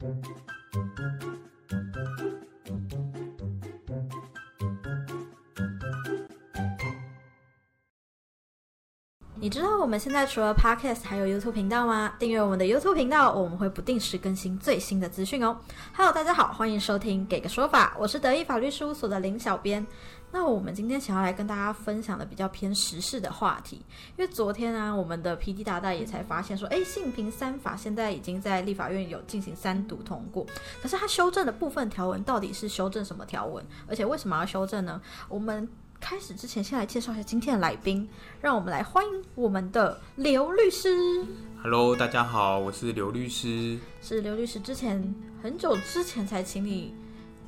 [0.00, 0.47] Thank you.
[9.40, 12.12] 你知道我们现在除了 Podcast 还有 YouTube 频道吗？
[12.18, 15.56] 订阅我们的 YouTube 频道，我们会不定时更新最新的资讯哦。
[15.96, 19.86] Hello，大家好，欢迎收听《给个说法》，我是德意法律事务所的林小编。
[20.32, 23.76] 那我们今天想要来跟大家分享的比较偏时事的话题，
[24.16, 30.44] 因为昨天啊，我们的 P D 大大也才发现说，哎，性平三法现在已经在立法院有进行三读通过，
[30.82, 33.64] 可是它修正的部分条文到底是修正什么条文？
[33.86, 35.00] 而且为什么要修正呢？
[35.28, 35.66] 我们
[36.00, 38.08] 开始之前，先来介绍一下今天的来宾，
[38.40, 41.24] 让我们来欢迎我们的刘律师。
[41.62, 43.78] Hello，大家好，我是刘律师。
[44.00, 46.94] 是刘律师之前很久之前才请你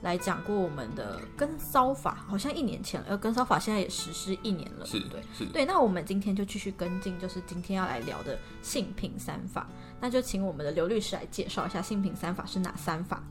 [0.03, 5.23] 来讲过我们的跟骚法，好像一年前了，呃，跟骚法现在也实施一年了，是对不对。
[5.37, 9.69] 是，对，那我们今天就继续跟进，就是今天要来聊的性平三法，
[10.01, 13.23] 那就请我们的刘律师来介绍一下性平三法是哪三法。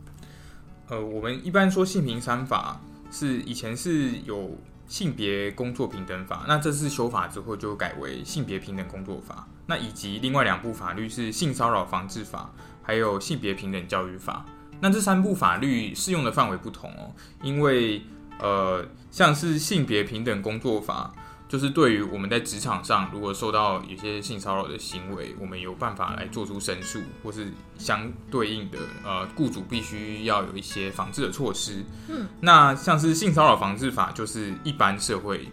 [0.88, 2.80] 呃，我们一般说性平三法
[3.12, 4.50] 是以前是有
[4.90, 12.52] 性别工作平等法，那这次修法之后就改为性别平等工作法，那以及另外两部法律是性骚扰防治法，
[12.82, 14.46] 还有性别平等教育法。
[14.82, 18.02] 那这三部法律适用的范围不同哦，因为
[18.40, 21.14] 呃，像是性别平等工作法。
[21.50, 31.84] 就是对于我们在职场上，如果受到有些性骚扰的行为，我们有办法来做出申诉，或是相对应的，呃，雇主必须要有一些防治的措施。
[32.08, 35.52] 嗯，那像是性骚扰防治法，就是一般社会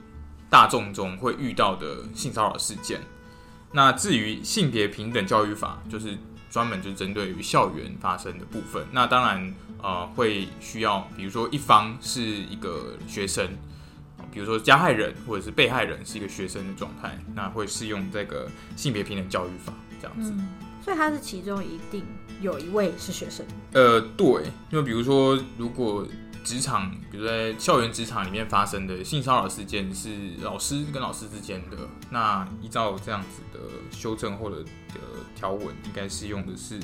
[0.51, 3.01] 大众中会遇到的性骚扰事件。
[3.73, 6.19] 那至于性别平等教育法，就是
[6.51, 8.87] 专门就针对于校园发生的部分。
[8.93, 13.49] 那当然，呃，会需要，比如说一方是一个学生。
[14.33, 20.31] 比如说加害人或者是被害人是一个学生的状态，那会适用这个性别平等教育法这样子。
[20.35, 20.49] 嗯，
[20.85, 22.05] 所以他是其中一定
[22.41, 23.45] 有一位是学生。
[23.73, 26.07] 呃，对，因为比如说如果
[26.45, 30.11] 职场，比如在校园职场里面发生的性骚扰事件是
[30.43, 31.77] 老师跟老师之间的，
[32.11, 33.59] 那依照这样子的
[33.91, 35.01] 修正后的的
[35.35, 36.79] 条文，应该是用的是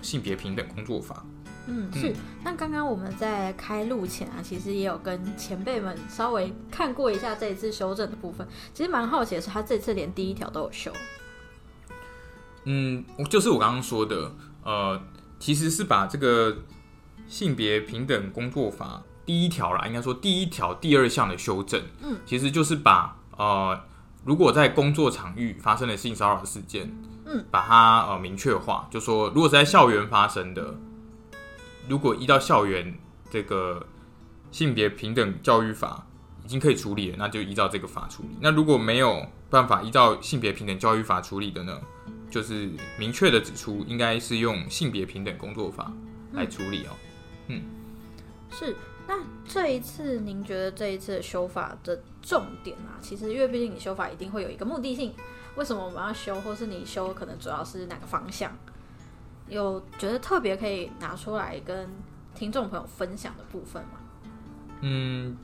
[0.00, 1.24] 性别平等工作法。
[1.66, 2.14] 嗯，是。
[2.42, 8.46] 那刚刚我们在开录前啊，其实也有跟前辈们稍微看过一下这一次修正的部分。
[8.74, 10.92] 其实蛮好奇的是，他这次连第一条都有修。
[12.64, 14.32] 嗯，就是我刚刚说的，
[14.62, 15.00] 呃，
[15.38, 16.54] 其实是把这个
[17.26, 23.80] 性别平等工作法第一条啦，应该说第一条第二项的修正，嗯，其实就是把呃，
[24.24, 26.94] 如果在工作场域发生的性骚扰事件，
[27.24, 30.74] 嗯，把它呃明确化，就说如果是在校园发生的。
[31.88, 32.94] 如果依照校园
[33.30, 33.86] 这个
[34.50, 36.06] 性别平等教育法
[36.44, 38.36] 已经可以处理了，那就依照这个法处理。
[38.40, 41.80] 那如果没有办法依照性别平等教育法处理的呢，
[42.30, 45.92] 就是明确的指出应该是用性别平等工作法
[46.32, 46.90] 来处理哦。
[47.48, 47.62] 嗯，
[48.50, 48.76] 是。
[49.06, 55.12] 那这一次您觉得这一次的修法的重点啊，其实因为毕竟你修法一定会有一个目的性，
[55.56, 58.50] 为什么我们要修，或是你修可能主要是哪个方向？
[59.48, 61.88] 有觉得特别可以拿出来跟
[62.34, 63.90] 听众朋友分享的部分吗？
[64.80, 65.36] 嗯，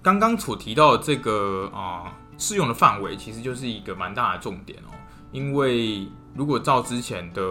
[0.00, 4.90] 刚刚所提到的这个啊适用的范围，其实就是一个蛮大的重点哦。
[5.32, 7.42] 因为如果照之前的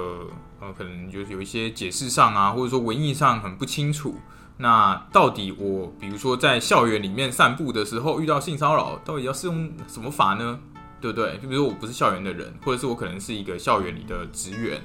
[0.60, 4.16] 呃，可能就是有一些解释上啊，或者说文艺上很不清楚，
[4.58, 10.60] 那到底我比如说在校园里面散步的时候遇到性骚扰，到底要适用什么法呢？
[11.00, 11.38] 对不对？
[11.38, 14.82] 就比如说我不是校园的人，或者是我可能是一个校园里的职员。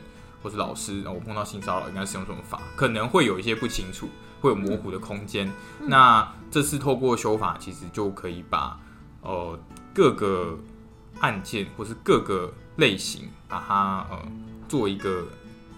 [0.46, 4.08] 或是老师，然后我碰到性骚扰应该使用什么法，可能会有一些不清楚，
[4.40, 5.48] 会有模糊的空间。
[5.80, 8.78] 嗯、那这次透过修法，其实就可以把
[9.22, 9.58] 呃
[9.92, 10.56] 各个
[11.18, 14.24] 案件或是各个类型，把它呃
[14.68, 15.26] 做一个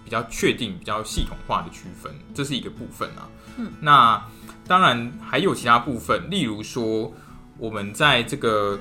[0.04, 3.26] 比较确定、比较系统化的区分，这是一个部分啊。
[3.56, 4.22] 嗯，那
[4.66, 7.10] 当然还有其他部分，例如说
[7.56, 8.78] 我们在这个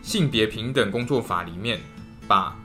[0.00, 1.80] 性别平等工作法里面
[2.28, 2.56] 把。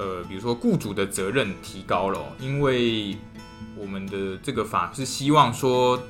[0.00, 3.14] 呃，比如说雇主的责任提高了，因为
[3.76, 6.02] 我们的这个法是希望说，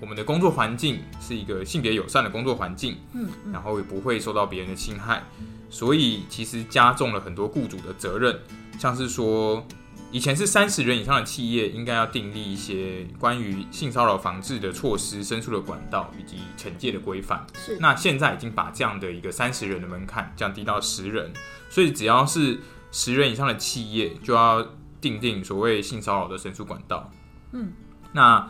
[0.00, 5.24] 我们的工作环境是一个性别友善的工作环境，嗯，然后也不会受到别人的侵害，
[5.68, 8.38] 所以其实加重了很多雇主的责任，
[8.78, 9.66] 像是说，
[10.12, 21.32] 以前是三十人以上的企业应该要订立一些关于性骚扰防治的措施、申诉的管道以及惩戒的规范，是，那现在已经把这样的一个三十人的门槛降低到十人，
[21.68, 22.60] 所以只要是
[22.90, 24.66] 十人以上的企业就要
[25.00, 27.10] 定定所谓性骚扰的申诉管道。
[27.52, 27.72] 嗯，
[28.12, 28.48] 那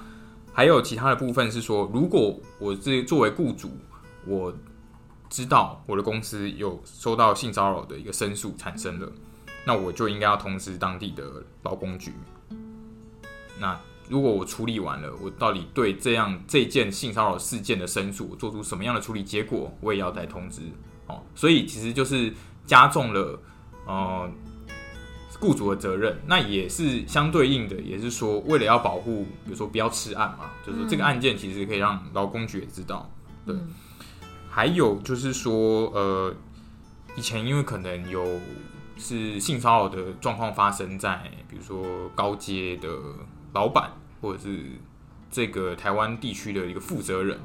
[0.53, 3.71] 还有其他的部分是说，如果我是作为雇主，
[4.27, 4.55] 我
[5.29, 9.13] 知道我的公司有收到性骚扰的一个申诉产生了，
[9.67, 12.13] 那我就应该要通知当地的劳工局。
[13.61, 13.79] 那
[14.09, 20.63] 如果我处理完了，我到底对这样这件性骚扰事件的申诉，我做出什么样的处理结果，我也要再通知
[21.09, 21.21] 哦。
[21.35, 22.33] 所以其实就是
[22.65, 23.39] 加重了
[23.87, 24.31] 呃
[25.39, 33.11] 雇主的责任，那也是相对应的，也是说为了要保护，比如说不要吃案嘛，就是说这个案件其实可以让劳工局也知道。
[33.45, 33.69] 对，嗯
[34.49, 36.35] 还有就是说呃，
[37.15, 38.41] 以前因为可能有
[38.97, 42.89] 是性骚扰的状况发生在，比如说高阶的
[43.53, 43.91] 老板，
[44.23, 44.65] 或者是
[45.31, 47.39] 这个台湾地区的一个负责人，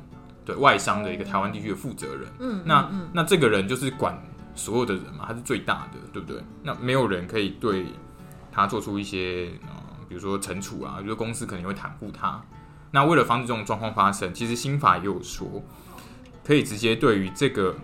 [0.45, 2.31] 对外商的一个台湾地区的负责人。
[2.39, 4.17] 嗯，那嗯那这个人就是管
[4.61, 6.43] 所有的人嘛，他是最大的，对不对？
[6.61, 7.87] 那没有人可以对
[8.51, 9.69] 他做出一些呃，
[10.07, 12.39] 比如说惩处啊，比如说公司可能会袒护他。
[12.91, 15.63] 那为了防止这种状况发生，其实新法也有说，
[16.43, 17.75] 可以直接对于这个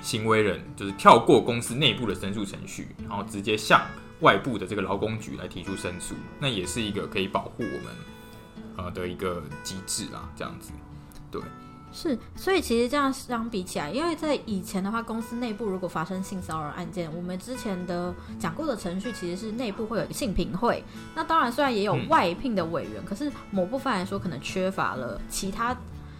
[0.00, 3.80] 行为人，就是跳过公司内部的申诉程序，然后直接向
[4.20, 7.86] 外部的这个劳工局来提出申诉，那也是一个可以保护我们
[8.76, 10.72] 呃的一个机制啊，这样子。
[11.30, 11.40] 对
[11.92, 20.82] 是，所以其实这样相比起来，因为在以前的话，公司内部如果发生性骚扰案件，我们之前的讲过的程序其实是内部会有一个性评会。
[21.14, 25.76] 那当然，虽然也有嗯外聘的委员，可是某部分来说，可能缺乏了其他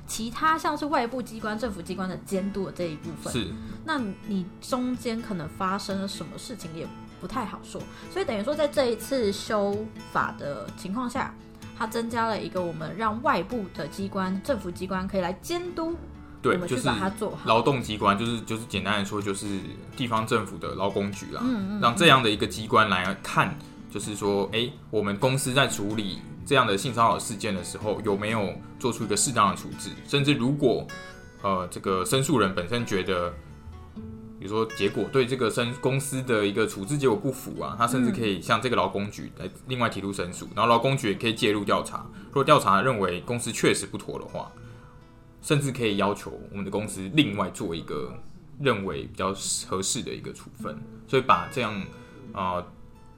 [0.06, 3.32] 其他像是外部机关、政府机关的监督的这一部分。
[3.32, 3.48] 是，
[3.84, 6.86] 那你中间可能发生了什么事情也
[7.20, 7.80] 不太好说，
[8.10, 11.34] 所以等于说在这一次修法的情况下，
[11.82, 15.96] 它增加了一个我们让外部的机关、政府机关可以来监督，我
[16.40, 17.38] 对，就是把它做好。
[17.44, 19.58] 劳动机关，就是就是简单来说，就是
[19.96, 23.52] 地方政府的劳工局啦，嗯嗯让这样的一个机关来看，
[23.90, 29.90] 就是说，哎、我们公司在处理这样的性骚扰事件的时候，有没有做出一个适当的处置？
[30.06, 30.86] 甚至如果
[31.42, 33.34] 呃这个申诉人本身觉得，
[34.42, 42.04] 比如说结果对这个申公司的一个处置结果不符啊，他甚至可以向这个劳工局来另外提出申诉，然后劳工局也可以介入调查。
[42.26, 44.50] 如果调查认为公司确实不妥的话，
[45.42, 48.12] 甚至可以要求我们的公司另外做一个
[48.58, 49.32] 认为比较
[49.68, 51.80] 合适的一个处分，所以把这样
[52.32, 52.66] 啊、呃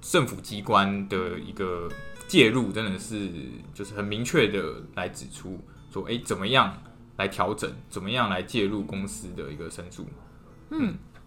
[0.03, 1.89] 政府机关的一个
[2.29, 3.31] 介入，真的是
[3.73, 5.59] 就是很明确的来指出
[5.91, 6.77] 说，哎、怎么样
[7.17, 10.07] 来调整，怎么样来介入公司的一个申诉。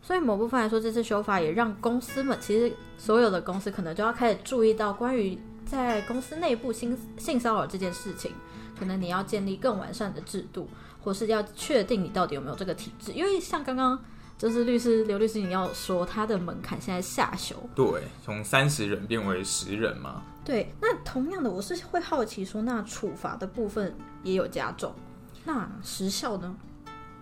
[0.07, 8.31] 所以某部分来说，这次修法也让公司们，其实所有的公司可能就要开始注意到关于在公司内部性性骚扰这件事情，
[8.79, 10.69] 可能你要建立更完善的制度，
[11.03, 13.11] 或是要确定你到底有没有这个体制。
[13.11, 13.99] 因为像刚刚
[14.37, 20.23] 就是律师刘律师你要说，他的门槛现在下修，对，从三十人变为十人嘛。
[20.45, 23.93] 对，那同样的，我是会好奇说，那处罚的部分
[24.23, 24.95] 也有加重，
[25.43, 26.55] 那时效呢？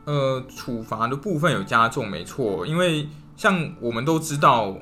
[0.05, 4.77] 呃，处罚的部分有加重，没错，因为像我们都知道，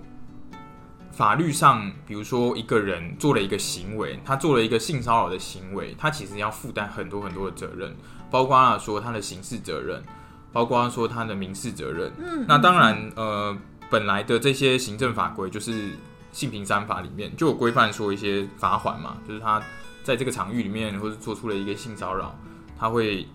[1.11, 7.95] 法律上，比如说一个人做了一个行为，他做了一个性骚扰的行为，他其实要负担很多很多的责任，
[8.29, 10.03] 包括了说他的刑事责任，
[10.51, 12.11] 包括说他的民事责任。
[12.17, 13.57] 嗯，那当然，呃，
[13.89, 15.91] 本来的这些行政法规就是
[16.31, 19.61] 性平三法里面就有规范说一些罚款嘛，就是他
[20.03, 22.35] 在这个场域里面或者做出了一个性骚扰，
[22.77, 23.27] 他会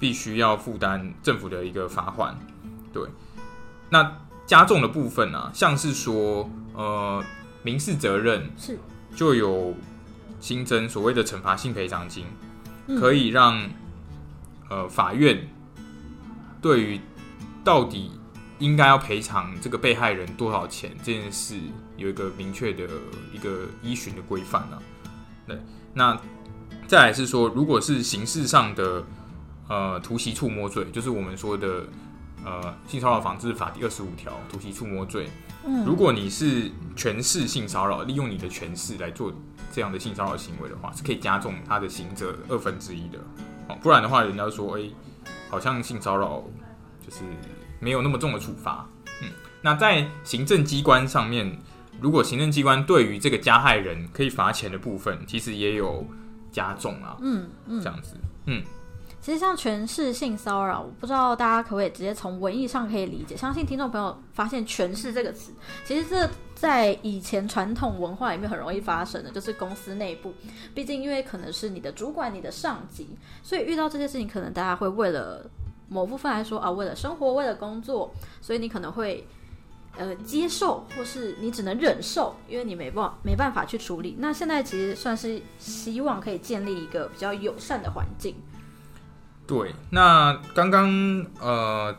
[0.00, 2.36] 必须要负担政府的一个罚款。
[2.92, 3.06] 对，
[3.90, 4.16] 那
[4.46, 7.22] 加重的部分啊，像是说呃
[7.62, 8.76] 民事责任是
[9.14, 9.74] 就有
[10.40, 12.24] 新增所谓的惩罚性赔偿金，
[12.88, 13.70] 嗯可以让
[14.68, 15.46] 呃法院
[16.60, 17.00] 对于
[17.62, 18.10] 到底
[18.58, 21.56] 应该要赔偿这个被害人多少钱这件事
[21.96, 22.88] 有一个明确的
[23.32, 24.82] 一个依循的规范啊。
[25.46, 25.60] 对，
[25.94, 26.18] 那
[26.86, 29.04] 再来是说，如果是刑事上的
[29.70, 31.86] 呃突袭触摸罪，就是我们说的
[32.44, 35.30] 呃性骚扰防治法第二十五条突袭触摸罪，
[35.64, 39.32] 嗯如果你是权势性骚扰，利用你的权势来做
[39.72, 43.18] 这样的性骚扰行为的话，是可以加重他的刑责二分之一的。
[43.68, 44.82] 哦，不然的话，人家说，哎、
[45.48, 46.42] 好像性骚扰
[47.06, 47.22] 就是
[47.78, 48.84] 没有那么重的处罚。
[49.22, 49.28] 嗯，
[49.62, 51.56] 那在行政机关上面，
[52.00, 56.04] 如果行政机关对于这个加害人可以罚钱的部分，其实也有
[56.50, 58.16] 加重啊，嗯嗯这，样子。
[59.20, 63.36] 其实像权势性骚扰，我不知道大家可不可以直接从文艺上可以理解。
[63.36, 65.52] 相信听众朋友发现“权势”这个词，
[65.84, 70.32] 其实这在以前传统文化里面很容易发生的，就是公司内部。
[70.74, 73.08] 毕竟因为可能是你的主管、你的上级，
[73.42, 75.44] 所以遇到这些事情，可能大家会为了
[75.88, 78.10] 某部分来说啊，为了生活、为了工作，
[78.40, 79.26] 所以你可能会。
[79.98, 84.14] 呃，接受或是你只能忍受，因为你没办没办法去处理。
[84.20, 88.36] 那现在其实算是希望可以建立一个比较友善的环境。
[89.50, 91.92] 对，那刚刚呃，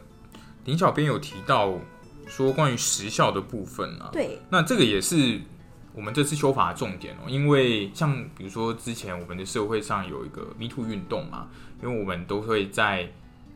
[0.64, 1.78] 林小编有提到
[2.26, 5.42] 说关于时效的部分啊，对，那这个也是
[5.94, 11.50] 我们这次修法的重点哦，因为像比如说之前我们的社会上有一个 Me Too 运动嘛，
[11.84, 13.12] 因为我们都会在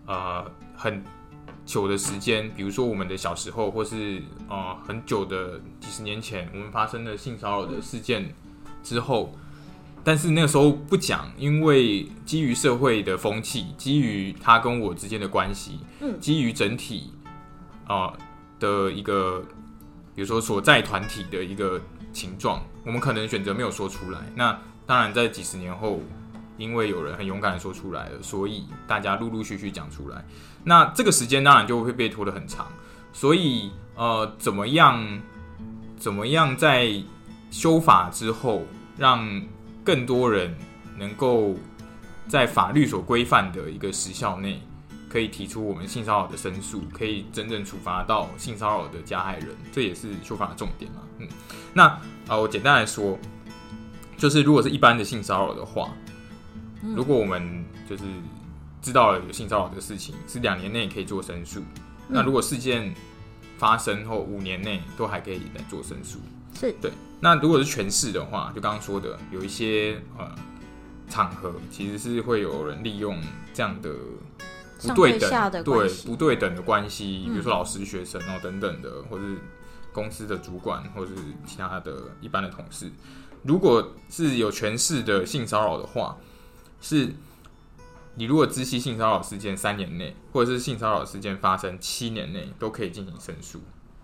[0.06, 1.02] 呃很
[1.66, 8.36] 久的时间，比如说我们的小时候，或是呃很久的几十年前，我们发生的性骚扰的事件
[8.84, 9.34] 之后，
[10.06, 17.12] 但是那个时候不讲，因为基于社会的风气，基于他跟我之间的关系，嗯基于整体
[17.88, 18.18] 啊、呃
[18.60, 19.44] 的一个，
[20.14, 21.82] 比如说所在团体的一个
[22.14, 24.20] 情状，我们可能选择没有说出来。
[24.36, 26.00] 那当然，在几十年后，
[26.58, 30.24] 因为有人很勇敢的说出来了，所以大家陆陆续续讲出来。
[30.64, 32.68] 那这个时间当然就会被拖得很长。
[33.12, 35.22] 所以呃，怎么样，
[35.98, 36.94] 怎么样在
[37.50, 38.64] 修法之后，
[38.98, 39.42] 让
[39.86, 40.54] 更多人
[40.98, 41.56] 能够
[42.28, 44.60] 在法律所规范的一个时效内，
[45.08, 51.02] 可以提出我们性骚扰的申诉，可以真正处罚到性骚扰的加害人，这也是修法的重点嘛。
[51.20, 51.28] 嗯，
[51.72, 53.18] 那啊、呃我简单来说，
[54.18, 55.92] 就是如果是一般的性骚扰的话，
[56.96, 58.04] 如果我们就是
[58.82, 61.62] 知道了有性骚扰的事情，是两年内可以做申诉。
[62.08, 62.92] 那如果事件
[63.58, 66.20] 发生后五年内都还可以来做申诉。
[66.54, 66.92] 是对。
[67.22, 70.30] 那如果是权势的话，就刚刚说的，有一些呃
[71.10, 73.20] 场合其实是会有人利用
[73.54, 73.90] 这样的
[74.82, 79.38] 不对等对的关对不对等的关系，嗯比如说老师、学生哦等等的，或是
[79.92, 81.14] 公司的主管，或是
[81.46, 82.92] 其他的一般的同事，
[83.44, 86.18] 如果是有权势的性骚扰的话，
[86.82, 87.14] 是
[88.16, 93.60] 你如果知悉性骚扰事件三年内，或者是性骚扰事件发生七年内，都可以进行申诉。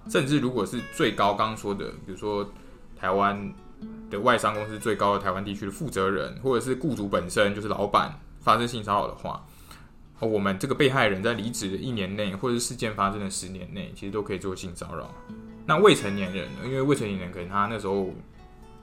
[0.09, 2.51] 甚至如果是最高刚刚说的，比如说
[2.95, 3.53] 台湾
[4.09, 9.45] 的外商公司最高的台湾地区的负责人，或者是雇主本身就是老板发生性骚扰的话，
[10.19, 15.09] 哦，我们这个被害人在离职的一年内，或者是事件发生的十年内，其实都可以做性骚扰。
[15.65, 16.59] 那未成年人呢？
[16.65, 18.11] 因为未成年人可能他那时候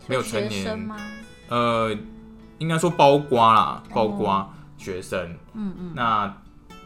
[0.06, 0.96] 没有成年吗？
[1.48, 1.94] 呃，
[2.58, 6.34] 应该说包瓜啦，包括学生，嗯嗯，那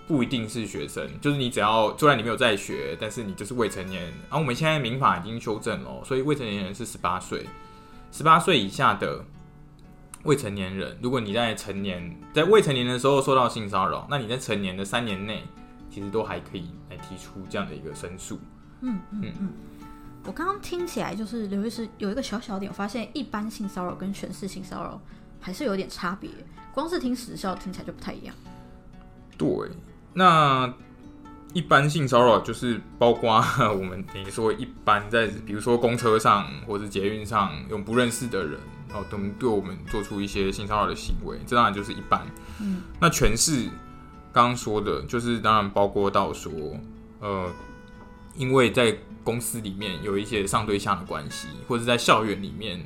[0.09, 4.13] 不一定是学生，就是你只要虽然你没有在学，但是你就是未成年人。
[4.23, 7.47] 然、后我们现在民法已经修正了，所以未成年人是十八岁，
[8.11, 9.25] 十八岁以下的
[10.25, 15.45] 未成年人，如果你在成年在未成年的时候受到性骚扰，那你在成年的三年内，
[15.89, 18.41] 其实都还可以来提出这样的一个申诉。
[18.81, 19.53] 嗯嗯嗯。
[20.25, 25.01] 我刚刚听起来就是刘律师有一个小小点，我发现一般性骚扰跟权势性骚扰
[25.43, 26.31] 还是有点差别，
[26.73, 28.35] 光是听时效听起来就不太一样。
[29.37, 29.49] 对，
[30.15, 30.73] 那
[31.53, 33.31] 一般性骚扰就是包括
[33.77, 38.59] 我们等于说一般在比如说公车上或是捷运上有不认识的人
[38.95, 42.27] 哦，等对我们做出一些性骚扰的行为，这当然就是一般。
[42.61, 43.69] 嗯，那全是
[44.33, 46.51] 刚刚说的，就是当然包括到说，
[47.21, 47.51] 呃，
[48.37, 52.85] 因为在公司里面有一些上对象的关系，或者在校园里面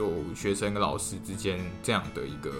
[0.00, 2.50] 有学生跟老师之间这样的一个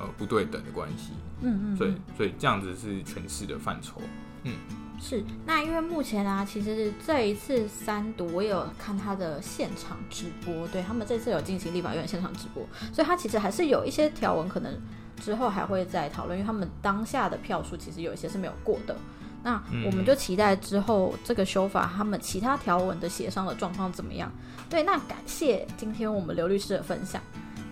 [0.00, 1.12] 呃不对等的关系。
[1.40, 4.00] 嗯嗯，所以所以这样子是诠释的范畴。
[4.44, 4.54] 嗯
[5.00, 14.72] 是，那因为目前啊，其实这一次三读我也有看他的现场直播，对他们这次有进行立法院现场直播，所以他其实还是有一些条文可能
[15.20, 18.96] 之后还会再讨论，因为他们当下的票数其实有一些是没有过的。
[19.42, 24.30] 那我们就期待之后这个修法，他们其他条文的协商的状况怎么样？
[24.70, 27.20] 对，那感谢今天我们刘律师的分享。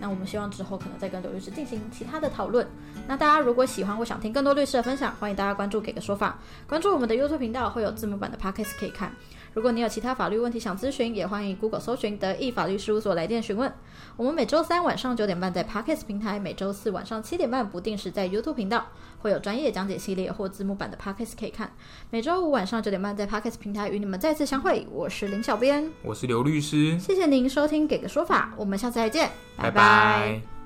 [0.03, 2.67] 那我们希望之后可能再跟刘律师进行其他的讨论。
[3.07, 9.13] 那大家如果喜欢或想听更多律师的分享，欢迎大家关注“给个说法”，关注我们的 YouTube 频道，会有字幕版的 Podcast 可以看。
[9.53, 13.73] 如果你有其他法律问题想咨询，也欢迎 Google 搜寻德意法律事务所来电询问。
[14.17, 18.87] 我们每周三晚上九点半在 Podcast 平台，每周四晚上七点半不定时在 YouTube 频道
[19.19, 21.73] 会有专业讲解系列或字幕版的 Podcast 可以看。
[22.11, 29.73] 每周五晚上九点半在 Podcast 平台与你们再次相会，我是林小编，我是刘律师，谢谢您收听《给个说法》，我们下次再见，拜拜。
[29.73, 30.60] 拜